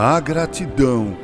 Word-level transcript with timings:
A 0.00 0.20
gratidão. 0.20 1.16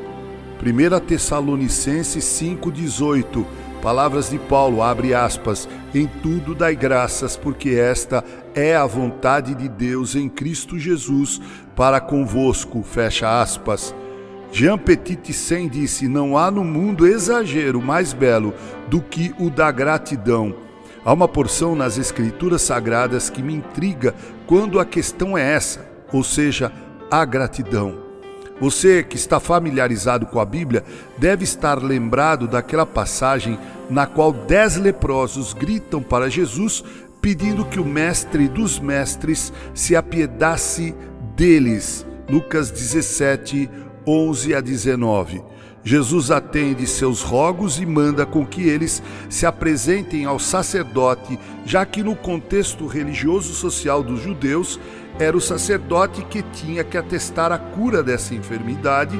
1 0.61 0.99
Tessalonicenses 1.05 2.25
5,18. 2.25 3.45
Palavras 3.81 4.29
de 4.29 4.37
Paulo, 4.37 4.83
abre 4.83 5.13
aspas, 5.13 5.65
em 5.93 6.05
tudo 6.05 6.53
dai 6.53 6.75
graças, 6.75 7.37
porque 7.37 7.69
esta 7.69 8.21
é 8.53 8.75
a 8.75 8.85
vontade 8.85 9.55
de 9.55 9.69
Deus 9.69 10.13
em 10.13 10.27
Cristo 10.27 10.77
Jesus 10.77 11.39
para 11.73 12.01
convosco, 12.01 12.83
fecha 12.83 13.41
aspas. 13.41 13.95
Jean 14.51 14.77
Petit 14.77 15.31
Sen 15.31 15.69
disse: 15.69 16.09
Não 16.09 16.37
há 16.37 16.51
no 16.51 16.65
mundo 16.65 17.07
exagero 17.07 17.81
mais 17.81 18.11
belo 18.11 18.53
do 18.89 19.01
que 19.01 19.33
o 19.39 19.49
da 19.49 19.71
gratidão. 19.71 20.53
Há 21.05 21.13
uma 21.13 21.29
porção 21.29 21.77
nas 21.77 21.97
Escrituras 21.97 22.63
Sagradas 22.63 23.29
que 23.29 23.41
me 23.41 23.53
intriga 23.53 24.13
quando 24.45 24.81
a 24.81 24.85
questão 24.85 25.37
é 25.37 25.53
essa, 25.53 25.89
ou 26.11 26.25
seja, 26.25 26.73
a 27.09 27.23
gratidão. 27.23 28.04
Você 28.59 29.03
que 29.03 29.17
está 29.17 29.39
familiarizado 29.39 30.25
com 30.25 30.39
a 30.39 30.45
Bíblia 30.45 30.83
deve 31.17 31.43
estar 31.43 31.81
lembrado 31.81 32.47
daquela 32.47 32.85
passagem 32.85 33.59
na 33.89 34.05
qual 34.05 34.31
dez 34.31 34.77
leprosos 34.77 35.53
gritam 35.53 36.01
para 36.01 36.29
Jesus 36.29 36.83
pedindo 37.21 37.65
que 37.65 37.79
o 37.79 37.85
Mestre 37.85 38.47
dos 38.47 38.79
Mestres 38.79 39.51
se 39.73 39.95
apiedasse 39.95 40.95
deles. 41.35 42.05
Lucas 42.29 42.71
17, 42.71 43.69
11 44.05 44.55
a 44.55 44.61
19. 44.61 45.43
Jesus 45.83 46.31
atende 46.31 46.87
seus 46.87 47.21
rogos 47.21 47.79
e 47.79 47.85
manda 47.85 48.25
com 48.25 48.45
que 48.45 48.67
eles 48.67 49.03
se 49.29 49.45
apresentem 49.45 50.25
ao 50.25 50.39
sacerdote, 50.39 51.39
já 51.65 51.85
que 51.85 52.01
no 52.01 52.15
contexto 52.15 52.87
religioso 52.87 53.53
social 53.53 54.01
dos 54.01 54.21
judeus, 54.21 54.79
era 55.19 55.35
o 55.35 55.41
sacerdote 55.41 56.23
que 56.23 56.41
tinha 56.41 56.83
que 56.83 56.97
atestar 56.97 57.51
a 57.51 57.57
cura 57.57 58.03
dessa 58.03 58.35
enfermidade, 58.35 59.19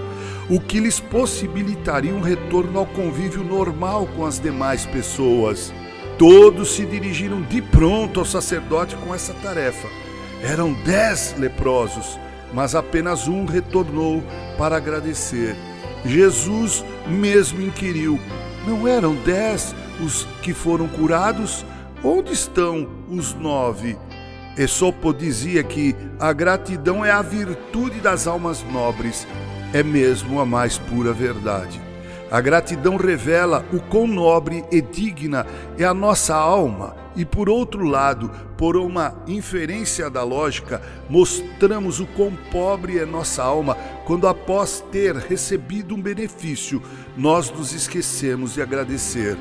o 0.50 0.60
que 0.60 0.80
lhes 0.80 1.00
possibilitaria 1.00 2.14
um 2.14 2.22
retorno 2.22 2.80
ao 2.80 2.86
convívio 2.86 3.44
normal 3.44 4.08
com 4.16 4.26
as 4.26 4.40
demais 4.40 4.86
pessoas. 4.86 5.74
Todos 6.18 6.76
se 6.76 6.86
dirigiram 6.86 7.42
de 7.42 7.62
pronto 7.62 8.20
ao 8.20 8.26
sacerdote 8.26 8.96
com 8.98 9.14
essa 9.14 9.34
tarefa. 9.36 9.88
Eram 10.42 10.74
dez 10.74 11.34
leprosos, 11.38 12.20
mas 12.54 12.76
apenas 12.76 13.28
um 13.28 13.46
retornou 13.46 14.24
para 14.58 14.78
agradecer. 14.78 15.56
Jesus 16.06 16.86
mesmo 17.08 17.62
inquiriu: 17.62 18.20
Não 18.68 18.88
eram 18.88 19.16
dez 19.16 19.74
os 20.00 20.26
que 20.42 20.54
foram 20.54 20.88
curados? 20.88 21.66
Onde 22.04 22.34
estão 22.34 22.88
os 23.10 23.34
nove? 23.34 23.98
Esopo 24.58 25.14
dizia 25.14 25.64
que 25.64 25.94
a 26.18 26.32
gratidão 26.32 27.04
é 27.04 27.12
a 27.12 27.22
virtude 27.22 28.00
das 28.00 28.26
almas 28.26 28.64
nobres, 28.64 29.28
é 29.74 29.84
mesmo 29.84 30.40
a 30.40 30.46
mais 30.46 30.78
pura 30.78 31.12
verdade. 31.12 31.82
A 32.32 32.40
gratidão 32.40 32.96
revela 32.96 33.66
o 33.74 33.80
quão 33.80 34.08
nobre 34.08 34.64
e 34.72 34.82
digna 34.82 35.46
é 35.78 35.84
a 35.84 35.94
nossa 35.94 36.34
alma 36.34 36.96
e, 37.16 37.24
por 37.24 37.50
outro 37.50 37.84
lado, 37.84 38.32
por 38.58 38.76
uma 38.78 39.14
inferência 39.28 40.10
da 40.10 40.24
lógica, 40.24 40.82
mostramos 41.10 42.00
o 42.00 42.06
quão 42.08 42.32
pobre 42.52 42.98
é 42.98 43.06
nossa 43.06 43.44
alma 43.44 43.76
quando, 44.06 44.28
após 44.28 44.84
ter 44.92 45.16
recebido 45.16 45.96
um 45.96 46.02
benefício, 46.02 46.82
nós 47.16 47.52
nos 47.52 47.74
esquecemos 47.74 48.54
de 48.54 48.62
agradecer. 48.62 49.38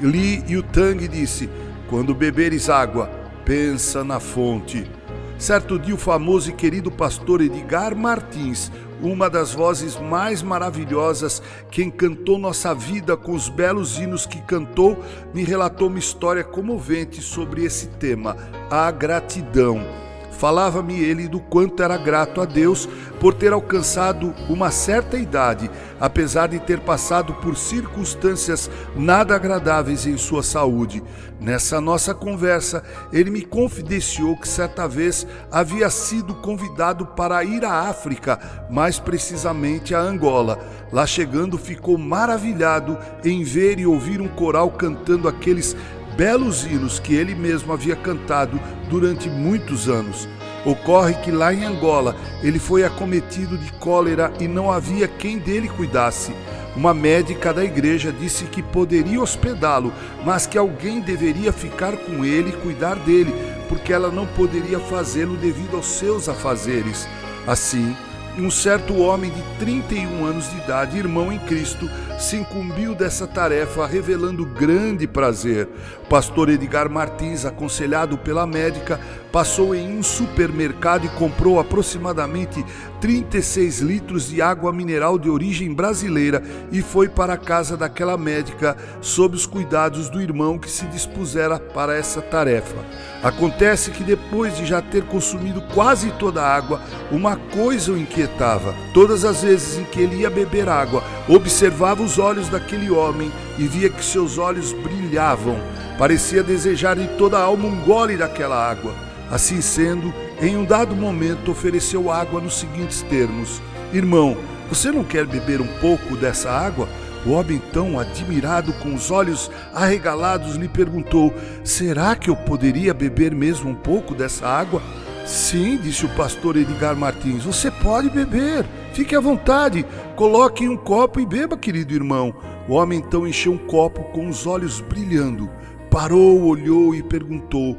Li 0.00 0.44
Yutang 0.48 1.08
disse: 1.08 1.48
Quando 1.88 2.14
beberes 2.14 2.70
água, 2.70 3.19
pensa 3.44 4.04
na 4.04 4.20
fonte. 4.20 4.90
Certo 5.38 5.78
dia, 5.78 5.94
o 5.94 5.98
famoso 5.98 6.50
e 6.50 6.52
querido 6.52 6.90
pastor 6.90 7.40
Edgar 7.40 7.96
Martins 7.96 8.70
uma 9.02 9.30
das 9.30 9.52
vozes 9.54 9.96
mais 9.96 10.42
maravilhosas 10.42 11.42
que 11.70 11.82
encantou 11.82 12.38
nossa 12.38 12.74
vida 12.74 13.16
com 13.16 13.32
os 13.32 13.48
belos 13.48 13.98
hinos 13.98 14.26
que 14.26 14.40
cantou, 14.42 15.02
me 15.32 15.42
relatou 15.42 15.88
uma 15.88 15.98
história 15.98 16.44
comovente 16.44 17.22
sobre 17.22 17.64
esse 17.64 17.88
tema, 17.88 18.36
a 18.70 18.90
gratidão. 18.90 20.09
Falava-me 20.30 20.98
ele 20.98 21.28
do 21.28 21.38
quanto 21.38 21.82
era 21.82 21.96
grato 21.96 22.40
a 22.40 22.44
Deus 22.44 22.88
por 23.20 23.34
ter 23.34 23.52
alcançado 23.52 24.34
uma 24.48 24.70
certa 24.70 25.18
idade, 25.18 25.70
apesar 26.00 26.48
de 26.48 26.58
ter 26.58 26.80
passado 26.80 27.34
por 27.34 27.56
circunstâncias 27.56 28.70
nada 28.96 29.34
agradáveis 29.34 30.06
em 30.06 30.16
sua 30.16 30.42
saúde. 30.42 31.02
Nessa 31.38 31.80
nossa 31.80 32.14
conversa, 32.14 32.82
ele 33.12 33.30
me 33.30 33.42
confidenciou 33.42 34.36
que 34.36 34.48
certa 34.48 34.88
vez 34.88 35.26
havia 35.50 35.90
sido 35.90 36.34
convidado 36.34 37.06
para 37.06 37.44
ir 37.44 37.64
à 37.64 37.88
África, 37.88 38.66
mais 38.70 38.98
precisamente 38.98 39.94
a 39.94 40.00
Angola. 40.00 40.58
Lá 40.92 41.06
chegando, 41.06 41.58
ficou 41.58 41.98
maravilhado 41.98 42.98
em 43.24 43.42
ver 43.42 43.78
e 43.78 43.86
ouvir 43.86 44.20
um 44.20 44.28
coral 44.28 44.70
cantando 44.70 45.28
aqueles 45.28 45.76
belos 46.16 46.64
hinos 46.64 46.98
que 46.98 47.14
ele 47.14 47.34
mesmo 47.34 47.72
havia 47.72 47.96
cantado 47.96 48.60
durante 48.90 49.30
muitos 49.30 49.88
anos. 49.88 50.28
Ocorre 50.64 51.14
que 51.14 51.30
lá 51.30 51.54
em 51.54 51.64
Angola 51.64 52.14
ele 52.42 52.58
foi 52.58 52.84
acometido 52.84 53.56
de 53.56 53.72
cólera 53.74 54.30
e 54.38 54.46
não 54.46 54.70
havia 54.70 55.08
quem 55.08 55.38
dele 55.38 55.68
cuidasse. 55.68 56.34
Uma 56.76 56.92
médica 56.92 57.52
da 57.52 57.64
igreja 57.64 58.12
disse 58.12 58.44
que 58.44 58.62
poderia 58.62 59.20
hospedá-lo, 59.20 59.92
mas 60.24 60.46
que 60.46 60.58
alguém 60.58 61.00
deveria 61.00 61.52
ficar 61.52 61.96
com 61.96 62.24
ele 62.24 62.50
e 62.50 62.56
cuidar 62.62 62.96
dele, 62.96 63.34
porque 63.68 63.92
ela 63.92 64.10
não 64.10 64.26
poderia 64.26 64.78
fazê-lo 64.78 65.36
devido 65.36 65.76
aos 65.76 65.86
seus 65.86 66.28
afazeres. 66.28 67.08
Assim, 67.46 67.96
um 68.38 68.50
certo 68.50 68.96
homem 68.96 69.30
de 69.30 69.42
31 69.58 70.24
anos 70.24 70.50
de 70.50 70.58
idade, 70.58 70.98
irmão 70.98 71.32
em 71.32 71.38
Cristo, 71.38 71.90
se 72.18 72.36
incumbiu 72.36 72.94
dessa 72.94 73.26
tarefa, 73.26 73.86
revelando 73.86 74.44
grande 74.46 75.06
prazer. 75.06 75.68
Pastor 76.08 76.48
Edgar 76.48 76.88
Martins, 76.88 77.44
aconselhado 77.44 78.16
pela 78.16 78.46
médica, 78.46 79.00
passou 79.32 79.74
em 79.74 79.98
um 79.98 80.02
supermercado 80.02 81.06
e 81.06 81.08
comprou 81.10 81.60
aproximadamente 81.60 82.64
36 83.00 83.80
litros 83.80 84.28
de 84.28 84.42
água 84.42 84.72
mineral 84.72 85.18
de 85.18 85.30
origem 85.30 85.72
brasileira 85.72 86.42
e 86.70 86.82
foi 86.82 87.08
para 87.08 87.34
a 87.34 87.38
casa 87.38 87.76
daquela 87.76 88.16
médica 88.18 88.76
sob 89.00 89.34
os 89.34 89.46
cuidados 89.46 90.10
do 90.10 90.20
irmão 90.20 90.58
que 90.58 90.70
se 90.70 90.84
dispusera 90.86 91.58
para 91.58 91.96
essa 91.96 92.20
tarefa. 92.20 92.76
Acontece 93.22 93.90
que 93.90 94.02
depois 94.02 94.56
de 94.56 94.64
já 94.64 94.80
ter 94.80 95.04
consumido 95.04 95.60
quase 95.74 96.10
toda 96.12 96.42
a 96.42 96.54
água, 96.54 96.80
uma 97.10 97.36
coisa 97.36 97.92
o 97.92 97.98
inquietava. 97.98 98.74
Todas 98.94 99.24
as 99.24 99.42
vezes 99.42 99.78
em 99.78 99.84
que 99.84 100.00
ele 100.00 100.16
ia 100.16 100.30
beber 100.30 100.68
água, 100.68 101.02
observava 101.28 102.02
os 102.02 102.18
olhos 102.18 102.48
daquele 102.48 102.90
homem 102.90 103.30
e 103.58 103.66
via 103.66 103.90
que 103.90 104.04
seus 104.04 104.38
olhos 104.38 104.72
brilhavam. 104.72 105.56
Parecia 105.98 106.42
desejar 106.42 106.96
de 106.96 107.06
toda 107.18 107.38
a 107.38 107.42
alma 107.42 107.66
um 107.66 107.80
gole 107.82 108.16
daquela 108.16 108.56
água. 108.56 109.09
Assim 109.30 109.60
sendo, 109.60 110.12
em 110.40 110.56
um 110.56 110.64
dado 110.64 110.96
momento 110.96 111.52
ofereceu 111.52 112.10
água 112.10 112.40
nos 112.40 112.58
seguintes 112.58 113.02
termos: 113.02 113.62
Irmão, 113.92 114.36
você 114.68 114.90
não 114.90 115.04
quer 115.04 115.26
beber 115.26 115.60
um 115.60 115.80
pouco 115.80 116.16
dessa 116.16 116.50
água? 116.50 116.88
O 117.24 117.32
homem, 117.32 117.60
tão 117.72 117.98
admirado, 117.98 118.72
com 118.74 118.94
os 118.94 119.10
olhos 119.10 119.50
arregalados, 119.74 120.56
lhe 120.56 120.68
perguntou: 120.68 121.32
Será 121.62 122.16
que 122.16 122.30
eu 122.30 122.36
poderia 122.36 122.94
beber 122.94 123.34
mesmo 123.34 123.70
um 123.70 123.74
pouco 123.74 124.14
dessa 124.14 124.46
água? 124.46 124.82
Sim, 125.26 125.76
disse 125.76 126.06
o 126.06 126.08
pastor 126.16 126.56
Edgar 126.56 126.96
Martins, 126.96 127.44
você 127.44 127.70
pode 127.70 128.10
beber. 128.10 128.66
Fique 128.92 129.14
à 129.14 129.20
vontade. 129.20 129.86
Coloque 130.16 130.64
em 130.64 130.68
um 130.68 130.76
copo 130.76 131.20
e 131.20 131.26
beba, 131.26 131.56
querido 131.56 131.94
irmão. 131.94 132.34
O 132.66 132.74
homem 132.74 132.98
então 132.98 133.26
encheu 133.26 133.52
um 133.52 133.58
copo 133.58 134.02
com 134.12 134.28
os 134.28 134.46
olhos 134.46 134.80
brilhando. 134.80 135.48
Parou, 135.90 136.42
olhou 136.44 136.94
e 136.94 137.02
perguntou: 137.02 137.76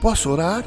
Posso 0.00 0.30
orar? 0.30 0.64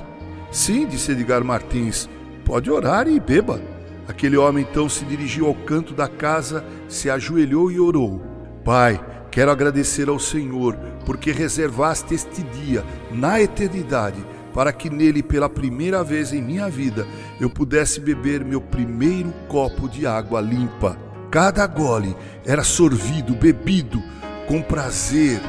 Sim, 0.55 0.87
disse 0.87 1.11
Edgar 1.11 1.43
Martins. 1.43 2.09
Pode 2.45 2.71
orar 2.71 3.09
e 3.09 3.19
beba. 3.19 3.59
Aquele 4.07 4.37
homem 4.37 4.65
então 4.67 4.87
se 4.87 5.03
dirigiu 5.03 5.47
ao 5.47 5.53
canto 5.53 5.93
da 5.93 6.07
casa, 6.07 6.63
se 6.87 7.09
ajoelhou 7.09 7.69
e 7.69 7.77
orou: 7.77 8.23
Pai, 8.63 9.05
quero 9.29 9.51
agradecer 9.51 10.07
ao 10.07 10.17
Senhor 10.17 10.77
porque 11.05 11.33
reservaste 11.33 12.13
este 12.13 12.41
dia 12.41 12.85
na 13.11 13.41
eternidade 13.41 14.25
para 14.53 14.71
que 14.71 14.89
nele, 14.89 15.21
pela 15.21 15.49
primeira 15.49 16.01
vez 16.05 16.31
em 16.31 16.41
minha 16.41 16.69
vida, 16.69 17.05
eu 17.37 17.49
pudesse 17.49 17.99
beber 17.99 18.45
meu 18.45 18.61
primeiro 18.61 19.33
copo 19.49 19.89
de 19.89 20.07
água 20.07 20.39
limpa. 20.39 20.97
Cada 21.29 21.67
gole 21.67 22.15
era 22.45 22.63
sorvido, 22.63 23.35
bebido 23.35 24.01
com 24.47 24.61
prazer 24.61 25.41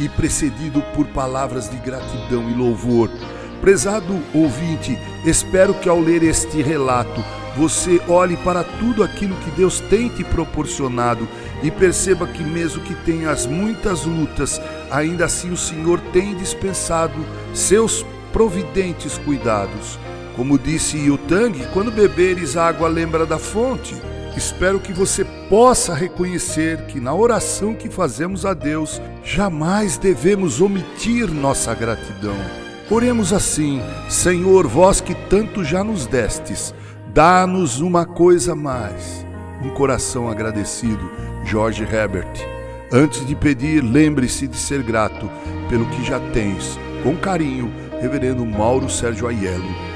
e 0.00 0.08
precedido 0.08 0.80
por 0.94 1.06
palavras 1.08 1.68
de 1.68 1.76
gratidão 1.76 2.48
e 2.48 2.54
louvor. 2.54 3.10
Prezado 3.64 4.20
ouvinte, 4.34 4.98
espero 5.24 5.72
que 5.72 5.88
ao 5.88 5.98
ler 5.98 6.22
este 6.22 6.60
relato 6.60 7.24
você 7.56 7.98
olhe 8.06 8.36
para 8.36 8.62
tudo 8.62 9.02
aquilo 9.02 9.34
que 9.36 9.50
Deus 9.52 9.80
tem 9.80 10.10
te 10.10 10.22
proporcionado 10.22 11.26
e 11.62 11.70
perceba 11.70 12.26
que, 12.26 12.44
mesmo 12.44 12.82
que 12.82 12.94
tenhas 12.94 13.46
muitas 13.46 14.04
lutas, 14.04 14.60
ainda 14.90 15.24
assim 15.24 15.50
o 15.50 15.56
Senhor 15.56 15.98
tem 16.12 16.34
dispensado 16.34 17.14
seus 17.54 18.04
providentes 18.34 19.16
cuidados. 19.16 19.98
Como 20.36 20.58
disse 20.58 20.98
Yutang, 20.98 21.66
quando 21.72 21.90
beberes 21.90 22.58
água, 22.58 22.86
lembra 22.86 23.24
da 23.24 23.38
fonte. 23.38 23.94
Espero 24.36 24.78
que 24.78 24.92
você 24.92 25.24
possa 25.48 25.94
reconhecer 25.94 26.84
que 26.84 27.00
na 27.00 27.14
oração 27.14 27.72
que 27.72 27.88
fazemos 27.88 28.44
a 28.44 28.52
Deus, 28.52 29.00
jamais 29.22 29.96
devemos 29.96 30.60
omitir 30.60 31.32
nossa 31.32 31.72
gratidão. 31.72 32.63
Oremos 32.90 33.32
assim: 33.32 33.80
Senhor, 34.08 34.66
vós 34.66 35.00
que 35.00 35.14
tanto 35.14 35.64
já 35.64 35.82
nos 35.82 36.06
destes, 36.06 36.74
dá-nos 37.12 37.80
uma 37.80 38.04
coisa 38.04 38.54
mais. 38.54 39.24
Um 39.62 39.70
coração 39.70 40.28
agradecido, 40.28 41.10
George 41.44 41.82
Herbert. 41.82 42.28
Antes 42.92 43.26
de 43.26 43.34
pedir, 43.34 43.82
lembre-se 43.82 44.46
de 44.46 44.56
ser 44.56 44.82
grato 44.82 45.30
pelo 45.68 45.86
que 45.86 46.04
já 46.04 46.20
tens. 46.32 46.78
Com 47.02 47.16
carinho, 47.16 47.72
Reverendo 48.00 48.44
Mauro 48.44 48.90
Sérgio 48.90 49.26
Aiello 49.26 49.93